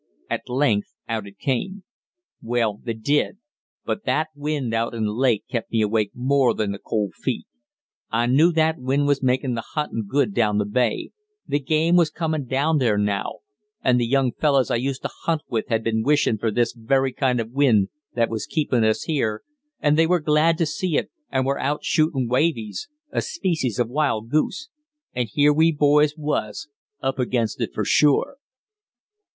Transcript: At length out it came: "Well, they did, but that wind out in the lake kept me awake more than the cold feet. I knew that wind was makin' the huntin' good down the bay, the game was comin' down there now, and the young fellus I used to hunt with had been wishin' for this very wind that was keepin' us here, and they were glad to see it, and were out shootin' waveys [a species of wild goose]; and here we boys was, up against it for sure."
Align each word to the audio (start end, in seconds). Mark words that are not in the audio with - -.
At 0.31 0.49
length 0.49 0.95
out 1.07 1.27
it 1.27 1.37
came: 1.37 1.83
"Well, 2.41 2.79
they 2.83 2.95
did, 2.95 3.37
but 3.85 4.03
that 4.05 4.29
wind 4.35 4.73
out 4.73 4.95
in 4.95 5.05
the 5.05 5.13
lake 5.13 5.43
kept 5.47 5.71
me 5.71 5.83
awake 5.83 6.09
more 6.15 6.55
than 6.55 6.71
the 6.71 6.79
cold 6.79 7.13
feet. 7.13 7.45
I 8.09 8.25
knew 8.25 8.51
that 8.53 8.79
wind 8.79 9.05
was 9.05 9.21
makin' 9.21 9.53
the 9.53 9.61
huntin' 9.61 10.07
good 10.07 10.33
down 10.33 10.57
the 10.57 10.65
bay, 10.65 11.11
the 11.47 11.59
game 11.59 11.97
was 11.97 12.09
comin' 12.09 12.47
down 12.47 12.79
there 12.79 12.97
now, 12.97 13.41
and 13.83 13.99
the 13.99 14.07
young 14.07 14.31
fellus 14.31 14.71
I 14.71 14.77
used 14.77 15.03
to 15.03 15.09
hunt 15.25 15.43
with 15.47 15.67
had 15.67 15.83
been 15.83 16.01
wishin' 16.01 16.39
for 16.39 16.49
this 16.49 16.73
very 16.73 17.13
wind 17.51 17.89
that 18.15 18.27
was 18.31 18.47
keepin' 18.47 18.83
us 18.83 19.03
here, 19.03 19.43
and 19.79 19.99
they 19.99 20.07
were 20.07 20.19
glad 20.19 20.57
to 20.57 20.65
see 20.65 20.97
it, 20.97 21.11
and 21.29 21.45
were 21.45 21.59
out 21.59 21.83
shootin' 21.83 22.27
waveys 22.27 22.87
[a 23.11 23.21
species 23.21 23.77
of 23.77 23.87
wild 23.87 24.29
goose]; 24.31 24.67
and 25.13 25.29
here 25.31 25.53
we 25.53 25.71
boys 25.71 26.15
was, 26.17 26.69
up 27.03 27.19
against 27.19 27.61
it 27.61 27.69
for 27.71 27.85
sure." 27.85 28.37